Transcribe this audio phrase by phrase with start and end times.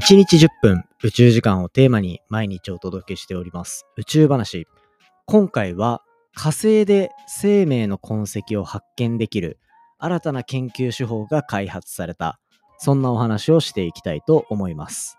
[0.00, 4.68] 1日10分宇宙時間をテーマに毎日お届けしております宇宙話。
[5.26, 6.04] 今回は
[6.36, 9.58] 火星で生命の痕跡を発見できる
[9.98, 12.38] 新たな研究手法が開発された
[12.78, 15.18] そんなお話をしていきたいと思います。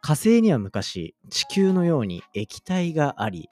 [0.00, 3.50] 火星には昔地球のように液体があり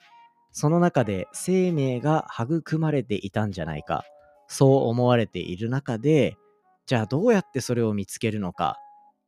[0.53, 4.05] その中で生命が育まれていたんじゃないか
[4.47, 6.37] そう思われている中で
[6.85, 8.77] じゃあどうやってそれを見つけるのか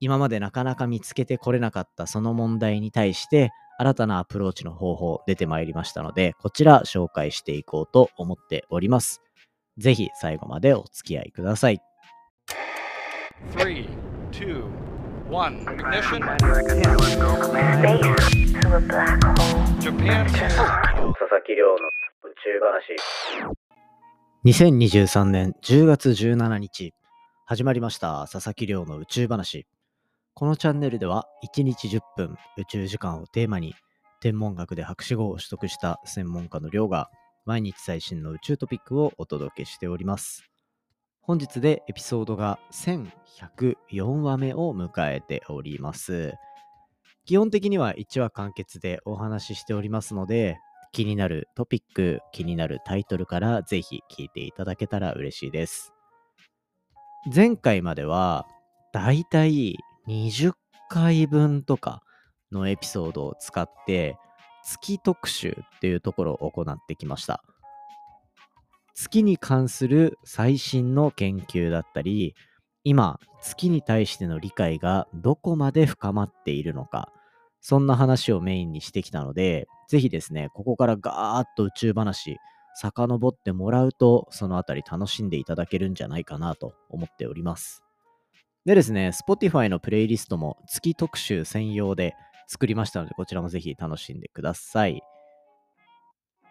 [0.03, 9.21] 今までなかなか見つけてこれなかったその問題に対して新たなアプローチの方法出てまいりましたので、こちら紹介していこうと思っております。
[9.77, 11.79] ぜひ最後までお付き合いください。
[13.55, 13.87] 3,
[14.31, 14.65] 2,
[15.29, 16.19] 1, ignition.
[17.79, 19.63] Space to a black hole.
[19.79, 20.27] Japan.
[20.27, 22.97] 佐々木亮の宇宙話。
[24.43, 26.93] 2023年10月17日、
[27.45, 29.65] 始まりました佐々木亮の宇宙話。
[30.35, 33.75] このチャンネルでは1日10分宇宙時間をテーマに
[34.19, 37.11] 天文学で博士号を取得した専門家の寮が
[37.45, 40.43] 毎日最新の宇宙トピックをお届けしております。
[41.21, 46.33] 本日でエピソードが1104話目を迎えております。
[47.25, 50.57] 基本的には1話完結でお話ししておりますので、
[50.91, 55.93] 気になるトピック、気になるタイトルからぜひ聞いていただけたら嬉しいです。
[57.33, 58.47] 前回までは、
[58.91, 60.53] だいたい20
[60.89, 62.01] 回分とか
[62.51, 64.17] のエピソードを使って
[64.63, 67.43] 月特集っていうところを行ってきました。
[68.95, 72.35] 月に関する最新の研究だったり、
[72.83, 77.11] 今、月に対しての理解がどこまで深まっているのか、
[77.59, 82.37] そんな話をメインにしてきたので、ぜひですね、ここからガーッと宇宙話、
[82.75, 87.83] 遡ってもらうと、そのあたり楽しんでいただけるんじゃないかなと思っております。
[88.65, 92.15] でですね、Spotify のプレイリストも月特集専用で
[92.47, 95.01] 作りましたので、こちらもぜひ楽しんでください。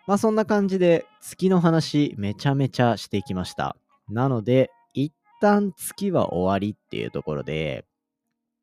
[0.06, 3.76] まあそんな感じで月の話めちゃめちゃしていきました。
[4.10, 7.86] なので、一旦月は終わりっていうところで、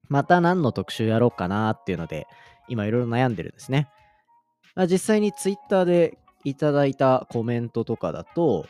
[0.09, 2.27] また何の特集やろうかなっていうので、
[2.67, 3.89] 今いろいろ悩んでるんですね。
[4.75, 8.67] まあ、実際に Twitter でいただいたコメントとかだと、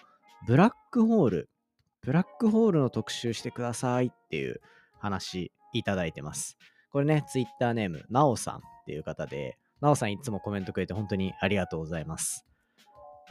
[0.47, 1.48] ブラックホール
[2.01, 4.61] ブラックホールの特集してくださいっていう
[4.99, 6.57] 話いただいてます。
[6.91, 12.45] これね、ツイッターネーム、なおさんっていう方で、なおさんいつもコメントくれて本当にありがとうございます。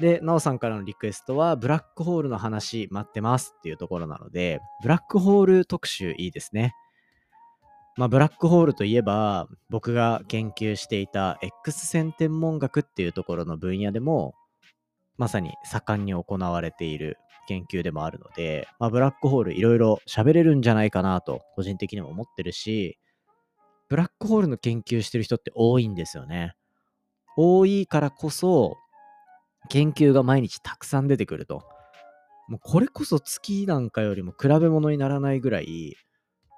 [0.01, 6.75] で、なおさんからのリクエストは、ブラックホールの話待ってますっていうところなので、ブラックホール特集いいですね。
[7.97, 14.35] まあ、ブラックホールといえば、僕が研究していた X 線天文学っていうところの分野でも、
[15.17, 22.99] まさに盛んに行われている研究でもあるので、まあ、ブラックホールいろいろ喋れるんじゃないかなと個人的にも思ってるし、
[23.89, 26.53] ブラックホールの研究してる人って多いんですよね。
[27.39, 28.77] 多いからこそ、
[29.71, 31.63] 研究が毎日たくさん出てくると。
[32.49, 35.97] もうこれこそ月なんかよりも比べ物にならないぐらい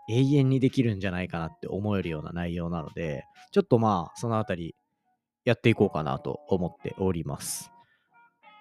[0.08, 4.74] 永遠にできるんじゃないかなって思えるような内容なので、ちょっとまあそのあたり
[5.44, 7.70] やっていこうかなと思っております。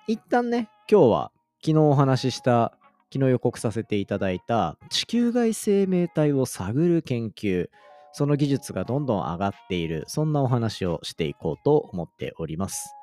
[0.08, 1.32] 一旦ね、今日は
[1.62, 2.74] 昨日お話しした、
[3.14, 7.70] 昨日予告させていただいた地球外生命体を探る研究、
[8.14, 12.94] その技術がどんどん上がっている、そんなお話をしていこうと思っております。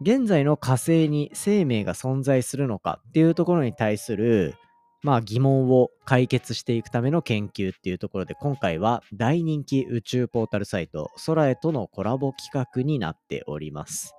[0.00, 4.56] 現在の火星に生命が存在するのかっていうところに対する、
[5.04, 14.12] まあ、疑問を解決していくための研究っていうところで今回は大人気宇宙ポータルサイト空へとのコラボ企画になっております。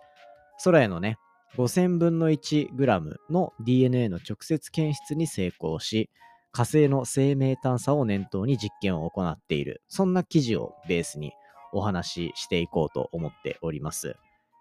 [0.64, 1.18] 空へのね、
[1.58, 6.10] 5000分の 1g の DNA の直接検出に成功し、
[6.52, 11.34] 火星の生命探査を念頭に実験を行っている、そんな記事をベースに
[11.72, 14.16] お話ししていこうと思っております。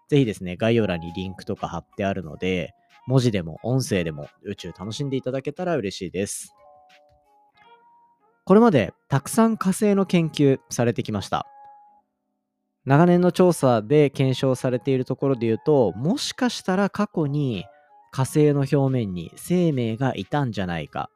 [0.09, 2.73] ぜひですね、概要欄にリンクとか貼ってあるので、
[3.07, 6.55] 文字でも音声でも宇宙楽しんでいただけたら嬉しいです。
[8.45, 11.47] これまでたくさん火星の研究されてきました。
[12.85, 17.65] 長年の調査で検証されているところで言うと、もしかしたら過去に
[18.11, 21.09] 火星の表面に生命がいたんじゃないか、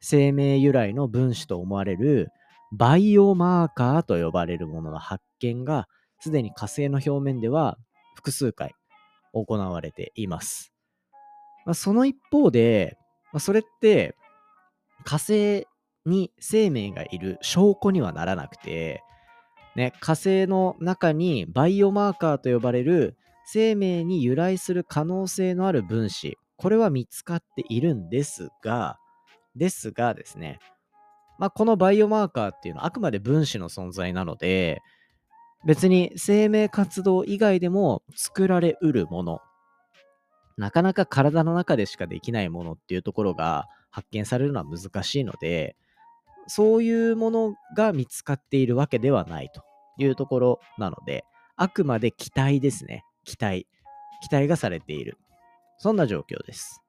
[0.00, 2.30] 生命由来の分子と思われる
[2.72, 5.86] バイオマーカーと呼ばれるものの発見が、
[6.18, 7.76] すでに火星の表面では
[8.14, 8.74] 複数回
[9.34, 10.72] 行われています。
[11.66, 12.96] まあ、その一方で、
[13.32, 14.16] まあ、それって
[15.04, 15.66] 火星
[16.06, 19.02] に生命がいる証拠にはならなくて、
[19.74, 28.98] ね、火星の中にバイオマーカーと呼ばれる生命に由来する可能性のある分子、これは見つかっているんですが、
[29.56, 30.58] ですがですね、
[31.38, 34.80] まあ、このバイオマーカーっていうのはあくまで分子の存在なので、
[35.64, 39.40] 別に生命活動以外でも作られうるもの、
[40.56, 45.76] なかなか体の中でしかできないものっていうところが発見されるのは難しいので、
[46.46, 49.62] そういうものが見つかっているわけではないと
[49.98, 51.24] いうところなので、
[51.56, 53.04] あくまで期待ですね。
[53.24, 53.66] 期待。
[54.22, 55.18] 期待がされている。
[55.78, 56.80] そんな状況です。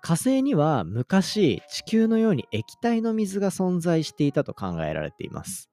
[0.00, 5.70] 火星には昔地球のように液体の水が存在していたと考えられています。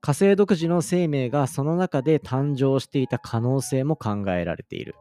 [0.00, 4.94] 火星独自の生命がその中で誕生していた可能性も考えられている。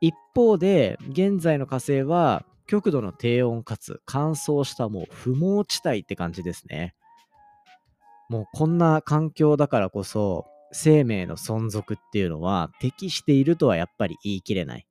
[0.00, 6.94] 一方で現在の火星は極度の低温かつ乾燥したもう不毛地帯って感じですね。
[8.28, 14.86] もうこんな環境だからこそ生命の存続っていうのは適しているとはやっぱり言い切れない。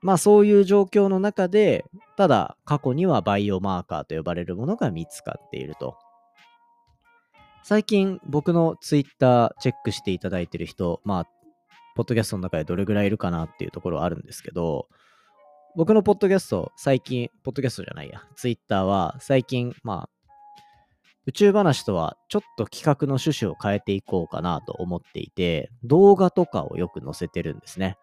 [0.00, 1.84] まあそういう状況の中で、
[2.16, 5.98] ただ過去にはバイオマーカーと呼ばれるものが見つかっていると。
[7.62, 11.24] 最近僕のツイッターチェックしていただいてる人、まあ、
[11.94, 14.88] ポッドキャストの中でどれぐらいいるかなっていうところあるんですけど、
[15.76, 20.08] 僕のポッドキャスト、最近、ポッドキャストじゃないや、ツイッターは最近、まあ、
[21.26, 27.96] 宇宙話とはちょっと企画の趣旨を変えていこうかなと思っていて、動画とかをよく載せてるんですね。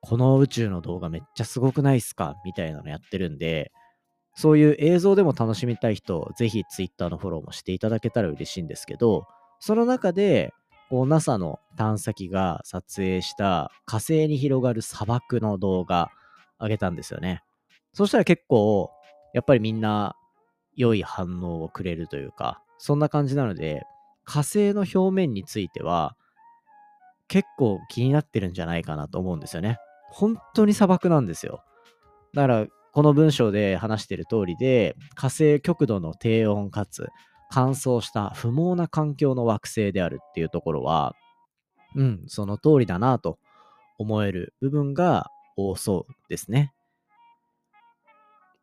[0.00, 2.34] この宇宙の動画めっちゃすごくないっすか？
[2.44, 3.70] みたいなのやってるんで、
[4.34, 9.26] そういう映像でも楽しみたい人、ぜひ Twitter のフォローもしていただけたら嬉しいんですけど、
[9.60, 10.52] その中で、
[10.90, 16.10] こう NASA の探査機が撮影した火星に広がる砂漠の動画
[16.60, 17.42] 上げたんですよね。
[17.92, 18.90] そしたら結構、
[19.34, 20.16] やっぱりみんな
[20.74, 23.82] 良い反応をくれるというか、そんな感じなので、
[24.24, 26.16] 火星の表面については
[27.28, 29.78] 結構気になってるんじゃないかなと思うんですよね。
[30.10, 31.62] 本当に砂漠なんですよ。
[32.34, 37.08] だから、この文章で話してる通りで、火星極度の低温かつ
[37.50, 41.14] 乾燥した不毛な環境の惑星であるっていうところは、
[41.94, 43.38] うん、その通りだなと
[43.98, 46.72] 思える部分が多そうですね。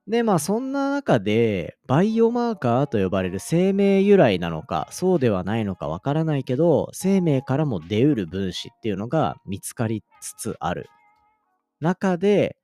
[0.07, 10.89] で、まあそんな中で、バイオマーカーと呼ばれる生命由来なのか、そうではないのかわからないけど、生命からも出うる分子っていうのが見つかりつつある。
[11.79, 12.57] 中で、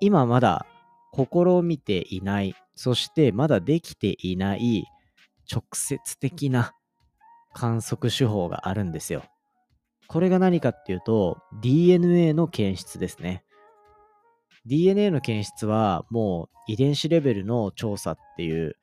[0.00, 0.66] 今まだ
[1.14, 4.86] 試みていない、そしてまだできていない
[5.50, 6.72] 直接的な
[7.52, 9.24] 観測手法があるんですよ。
[10.08, 13.44] これが何かっていうと、DNA の検出ですね。
[14.66, 18.76] DNA の検出はもう遺伝子レベルの調査っていう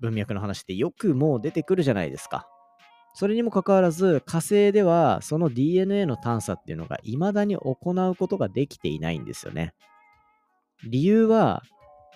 [0.00, 2.48] 文脈の話ってよくもう出てくるじゃないですか。
[3.14, 9.74] それにもかかわらず火星ではその DNA の探査っていうのが未だに行うことができていないんですよね。
[10.84, 11.62] 理由は、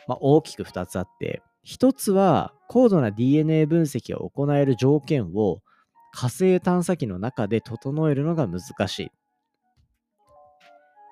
[0.06, 5.60] まあ、大きく2つあって、1つは高度な DNA 分析を行える条件を
[6.12, 9.10] 火星探査機の中で整えるのが難しい。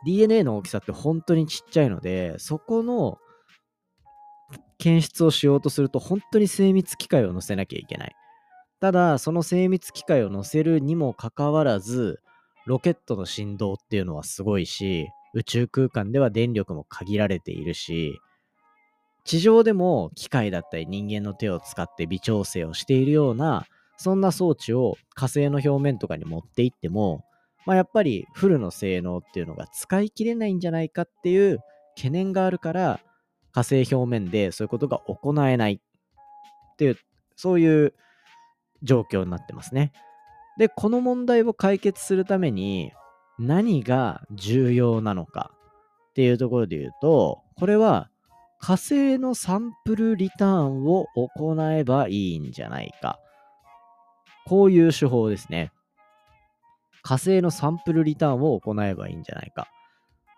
[0.05, 3.19] DNA の大きさって本当にちっちゃいので、そこの
[4.79, 8.17] 検出をしようとすると本当に精密機械を載せなきゃいけない。
[8.81, 12.21] ただ、その精密機械を載せるにもかかわらず、
[12.67, 18.19] ロケットの振動っていうのはすごいし、宇宙空間では電力も限られているし、
[19.25, 23.67] 地上でも機械だったり人間の手を使って微調整をしているような、
[23.97, 27.25] そんな装置を火星の表面とかに持っていっても、
[27.67, 31.61] まあ、やっぱりフルの性能っていうのが使い切れないんじゃないかっていう
[31.97, 33.01] 懸念があるから
[33.53, 36.99] 火星表面でそういうことが行えないっていう
[37.37, 37.95] そういう
[38.83, 39.93] 状況になってますね。
[40.59, 42.93] で、この問題を解決するために
[43.39, 45.53] 何が重要なのか
[46.11, 48.11] っていうところで言うと、これは
[48.59, 53.19] 火星のサンプルリターンを行えばいいんじゃないか。
[54.47, 55.73] こういう手法ですね。
[57.03, 59.69] 火星のサンプルリターンを行えばいいんじゃないか。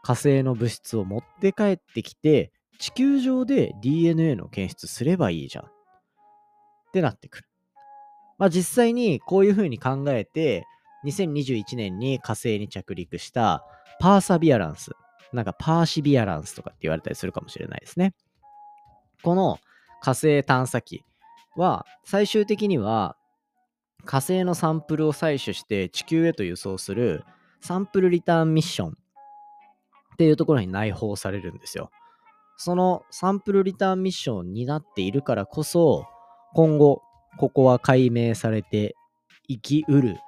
[0.02, 5.64] 火星の物質を持って帰ってきて、地球上で DNA の検出すればいいじゃん。
[5.64, 5.68] っ
[6.92, 7.48] てなってくる。
[8.38, 10.66] まあ実際にこういうふうに考えて、
[11.04, 13.64] 2021年に火星に着陸した
[14.00, 14.92] パーサビアランス。
[15.32, 18.14] なんかパーシビアランスとかって言われたりするかもしれないですね。
[19.22, 19.58] この
[20.00, 21.02] 火星探査機
[21.56, 23.16] は最終的には
[24.04, 27.24] 火星のサンプルを採取して地球へと輸送する
[27.60, 31.90] サンプルリターンミッションっていうところに内包されるんですよ。
[32.56, 36.06] そのサンプルリターンミッションになっているからこそ
[36.54, 37.02] 今後
[37.36, 38.94] ここは解明されて
[39.48, 40.18] いきうる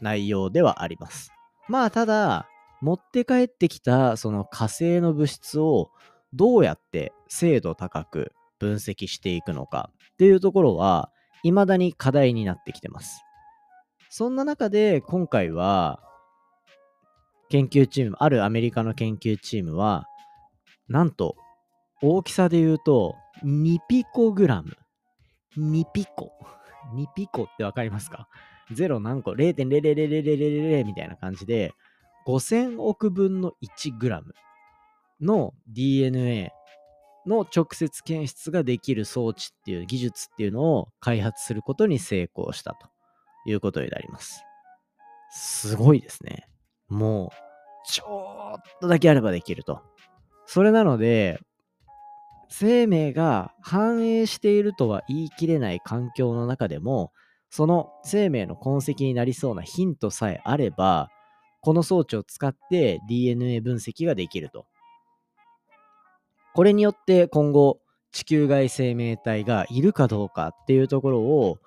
[0.00, 1.32] 内容ではあります。
[1.68, 2.46] まあただ
[2.82, 5.90] 持って帰ってきたその火星の物質を
[6.34, 11.10] どうやって精度高く分析していくのかっていうところは、
[11.50, 13.22] 未だに課題になってきてます。
[14.10, 16.00] そんな中で今回は、
[17.50, 20.06] 研究チーム、あるアメリカの研究チームは、
[20.88, 21.36] なんと、
[22.02, 24.76] 大きさで言うと、2ピコグラム。
[25.58, 26.32] 2ピコ。
[26.94, 28.28] 2ピコってわかりますか
[28.70, 31.72] ?0 何個 ?0.0000000 みたいな感じで、
[32.26, 34.34] 5000億分の1グラム
[35.20, 36.52] の DNA
[37.26, 42.88] の直接検出ができる装置っていう技術っていうのを開発することに成功したと
[43.46, 44.42] いうことになります。
[45.30, 46.48] すごいですね。
[46.88, 49.82] もう、ちょっとだけあればできると。
[50.46, 51.40] それなので、
[52.48, 57.12] 生命が繁栄しているとは言い切れない環境の中でも、
[57.50, 61.08] その生命の痕跡になりそうなヒントさえあれば、
[61.60, 64.66] この装置を使って DNA 分析ができると。
[66.54, 67.80] これによって今後、
[68.12, 71.58] 地球外生命体がいるかどうかっていうところを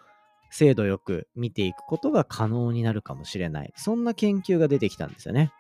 [0.50, 3.74] 精度よく見ていくことが可能になるかもしれない。
[3.76, 5.52] そんな研究が出てきたんですよね。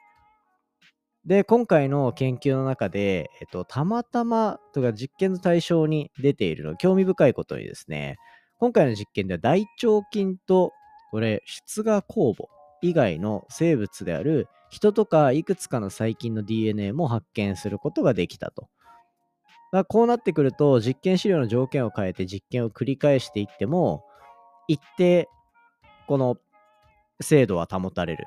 [1.25, 8.15] で、今回の研究の中で、えっと、たまたまとか実験の対象に出ているの、興味深いことにですね、
[8.59, 10.71] 今回の実験では大腸菌と、
[11.11, 12.47] これ、出芽酵母
[12.81, 18.69] 以外の生物である人とかいくつかの細菌の DNA も発見することができたと。
[19.71, 24.03] まあ、こうなってくると、実験資料の条件を変えて実験を繰り返していっても、
[24.67, 25.29] 一定、
[26.07, 26.37] この
[27.21, 28.25] 精度は保たれる。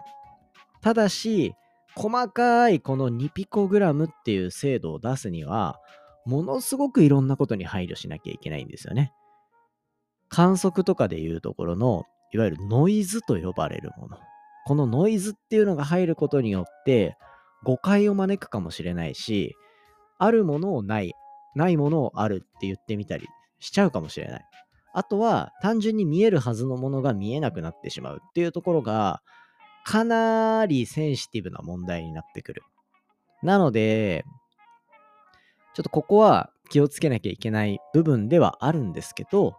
[0.83, 1.55] ただし、
[1.97, 5.79] 細かいこの2ピコグラムっていう精度を出すには、
[6.27, 9.13] ものすごくいろんなことに配慮しなきゃいけないんですよね。
[10.29, 14.19] 観測とかでいうところの、いわゆるノイズと呼ばれるもの。
[14.67, 17.17] このノイズっていうのが入ることによって、
[17.65, 19.57] 誤解を招くかもしれないし、
[20.19, 21.13] あるものをない、
[21.55, 23.27] ないものをあるって言ってみたり
[23.59, 24.45] しちゃうかもしれない。
[24.93, 29.23] あとは単純に見えるはずのものが見えなくなってしまうっていうところが
[29.85, 32.63] かなりセンシティブな問題になってくる。
[33.43, 34.25] なので、
[35.75, 39.57] ちょっとここは気をつけなきゃいけない部分ではあるんですけど、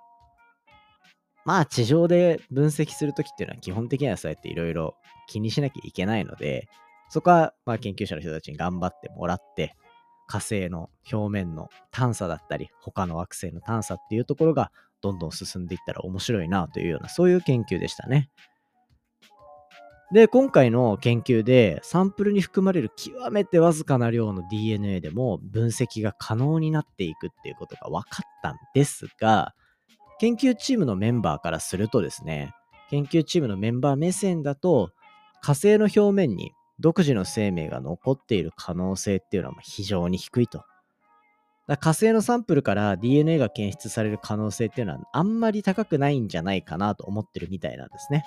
[1.46, 4.96] まあ地上で分析するときっていうのは基本的にはそうやっていろいろ
[5.28, 6.68] 気にしなきゃいけないので、
[7.10, 9.74] そこはまあ研究者の人たちに頑張ってもらって、
[10.32, 14.72] 火星の表面の探査だったり、他の惑星の探査っていうところが
[15.02, 18.30] どんどん進んでいったら面白いなというような、そういう研究でしたね。
[20.14, 29.54] で、今回の研究でサンプルに含まれる極めてわずかな量の DNA でも分析が可能になっていくっていうことが分かったんですが、
[30.22, 32.54] 研究チームのメンバーからするとですね、
[32.90, 34.92] 研究チームのメンバー目線だと、
[35.42, 40.66] 火星の表面に独自の生命が残っている可能性っていうのは非常に低いと。
[41.68, 48.26] だ火星のサンプルから DNA が検出される可能性っていうのはあんまり高くないんじゃないかなと思ってるみたいなんですね。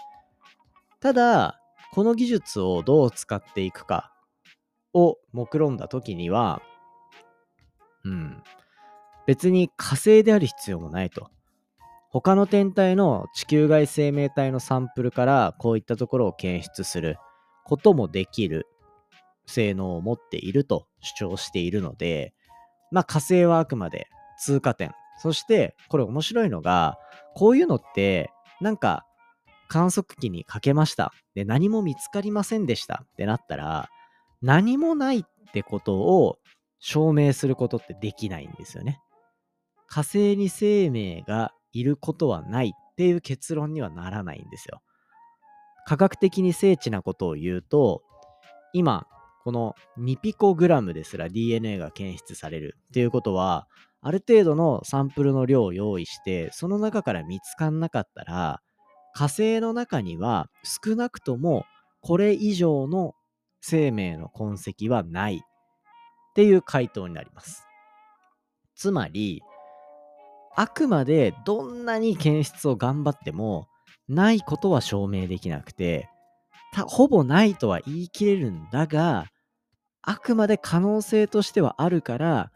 [1.01, 1.61] ただ、
[1.93, 4.13] この技術をどう使っていくか
[4.95, 6.63] を目論んだ時には、
[8.05, 8.43] うん、
[9.27, 11.31] 別に火星である必要もないと。
[12.11, 17.19] 他の天体の地球外生命体のサンプルからこういったところを検出する
[17.65, 18.67] こともできる
[19.47, 22.33] 性能を持っていると主張しているので、
[22.91, 24.93] まあ火星はあくまで通過点。
[25.19, 26.99] そしてこれ面白いのが、
[27.35, 28.31] こういうのって
[28.61, 29.05] なんか
[29.69, 31.13] 観測機にかけました。
[31.35, 33.89] で、何も見つかりませんでしたってなったら、
[34.43, 36.39] 何もないってことを
[36.79, 39.01] 証明することってできないんですよね。
[39.87, 44.81] 火星に生命がいることはないっていう結論にはならないんですよ。
[45.85, 48.03] 科学的に精緻なことを言うと、
[48.73, 49.07] 今、
[49.45, 53.69] この2ピコグラムですら DNA が検出されるっていうことは、
[54.01, 58.61] ある程度のサンプルの量を用意して、その中から見つかんなかったら、
[59.15, 61.65] 火星の中には少なくとも
[62.01, 63.15] これ以上の
[63.61, 65.41] 生命の痕跡はないっ
[66.35, 67.67] ていう回答になります。
[68.75, 69.43] つまり、
[70.57, 73.69] あくまでどんなに検出を頑張っても、
[74.09, 76.09] ないことは証明できなくて、
[76.87, 79.27] ほぼないとは言い切れるんだが、
[80.03, 82.51] あくまで可能性としてはあるから、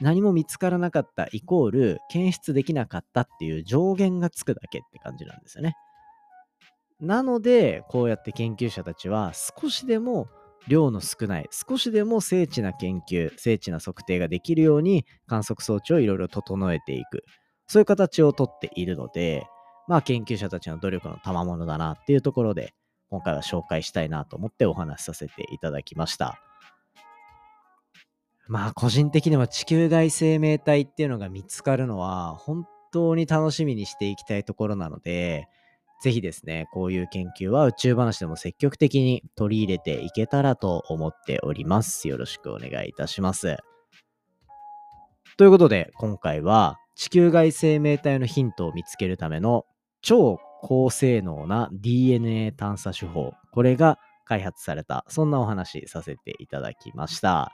[0.00, 5.74] 何も見つからなかったイコール検出できなかったっていう上限がつくだけって感じなんですよね。
[7.00, 10.28] なので、こうやって研究者たちは少しでも
[10.68, 17.24] 量の少ない、少しでも精緻な研究、精緻な測定ができるように観測装置をいろいろ整えていく。
[17.66, 19.46] そういう形をとっているので、
[19.88, 22.74] まあ研究者たちの努力の賜物だなっていうところで、
[23.10, 26.38] 今回は紹介したいなと思ってお話しさせていただきました。
[28.46, 35.48] まあ個人的には地球外生命体っていうのが見つかるのは本当に楽しみにしていきたいところなので、
[36.02, 42.08] ぜひですね、こういう研究は宇宙話でも積極的に取り入れていけたらと思っております。
[42.08, 43.56] よろしくお願いいたします。
[45.38, 49.64] ということで、今回は地球外生命体のヒントを見つけるための
[50.00, 57.52] 超高性能な DNA 探査手法、これが開発された、そんなお話させていただきました。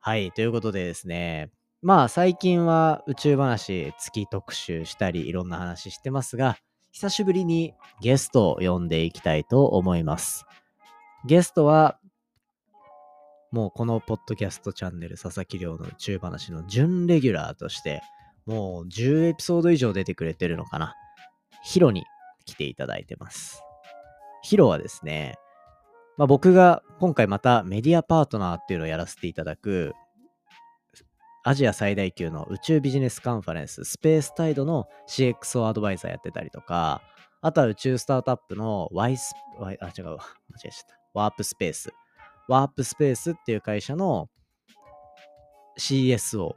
[0.00, 1.50] はい、ということでですね、
[1.80, 6.56] まあ最近は宇宙話月特集したりいろんな話してますが、
[6.92, 10.44] 久しぶりにゲストを呼んでいきたいと思います。
[11.24, 11.98] ゲストは、
[13.50, 18.02] もうこのポッドキャストチャンネル佐々木亮の宇宙話の準レギュラーとして、
[18.46, 20.94] もう10エピソード以上出てくれてるのかな。
[21.64, 22.04] ヒロに
[22.44, 23.62] 来ていただいてます。
[24.42, 25.36] ヒロはですね、
[26.16, 29.94] まあ、僕が今回またメディアパートナーっていうのをやらせていただく、
[31.44, 37.02] アジア最大級の宇宙ビジネスカンファレンス、スペースタイドの CXO アドバイザーやってたりとか、
[37.40, 40.18] あとは宇宙スタートアップの Y ス、あ、違う、間違えちゃっ
[40.88, 41.00] た。
[41.14, 41.92] ワープスペース。
[42.48, 44.28] ワープスペースっていう会社の
[45.78, 46.54] CSO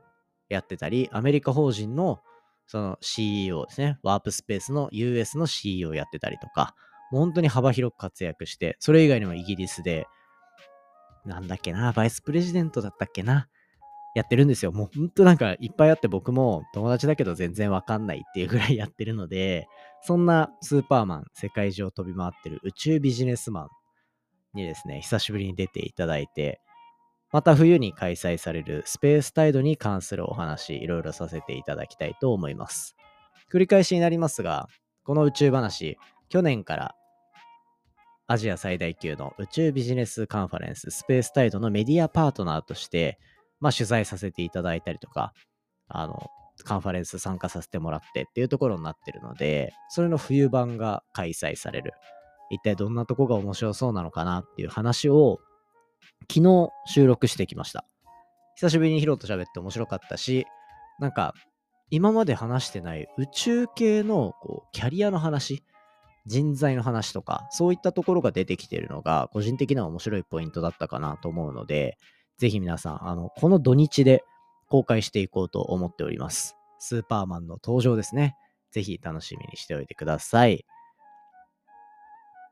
[0.50, 2.22] やってたり、アメリカ法人の
[2.68, 4.00] その CEO ですね。
[4.04, 6.76] ワープスペースの US の CEO やってたりとか、
[7.12, 10.08] もう本当に幅広く活躍して、それ以外にもイギリスで、
[11.26, 13.48] なんだっけな、バイスプレジデントだったっけな、
[14.16, 14.72] やってるんですよ。
[14.72, 19.68] もう本当なんかいっぱいあって僕も友達だけど全然わかんないっていうぐらい やってるので、
[20.02, 23.70] そんなスーパーマン、世界中を飛び回ってる宇宙ビジネスマン
[24.54, 26.62] にですね、久しぶりに出ていただいて、
[27.36, 32.96] また冬に開催されるスペースタイドに関するお話、いろいろさせていただきたいと思います。
[33.52, 34.70] 繰り返しになりますが、
[35.04, 35.98] この宇宙話、
[36.30, 36.96] 去年から
[38.26, 43.20] アジア最大級の宇宙ビジネスカンファレンススペースタイドのメディアパートナーとして、
[43.60, 45.34] まあ、取材させていただいたりとか、
[45.90, 46.18] あの、
[46.64, 51.92] カンファレンス参加させてもらってっていうところになってるので、それの冬版が開催される。
[52.50, 55.42] 一体どんなとこが面白そうなのかなっていう話を
[56.32, 57.86] 昨日収録してきました。
[58.56, 60.46] 久しぶりにヒロと喋って面白かったし、
[61.00, 61.34] なんか
[61.90, 65.64] 今まで話してない宇宙系のこうキャリアの話、
[66.26, 71.98] 人材の話とか、そういったところが出てきているのが、個人的な面白いポイントだったかなと思うので、
[72.38, 74.24] ぜひ皆さん、あの、この土日で
[74.68, 76.56] 公開していこうと思っております。
[76.80, 78.36] スーパーマンの登場ですね。
[78.72, 80.66] ぜひ楽しみにしておいてください。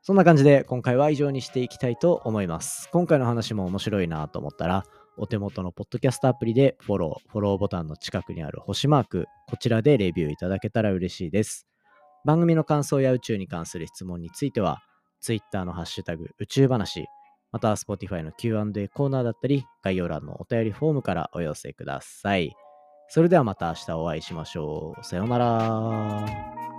[0.06, 2.90] そんな感じで今回は以上にしていきたいと思います。
[2.92, 4.84] 今回の話も面白いなと思ったら、
[5.16, 11.66] お手元のポッドキャストアプリでフォロー、フォローボタンの近くにある星マーク、こちらでレビューいただけたら嬉しいです。
[12.26, 14.82] 番組の感想や宇宙に関する質問については、
[15.22, 17.06] Twitter のハッシュタグ宇宙話、
[17.50, 22.54] または Spotify の Q&A コーナーだったり、概要欄のお便りフォームからお寄せください。
[23.08, 25.02] それではまた明日お会いしましょう。
[25.02, 26.73] さようなら。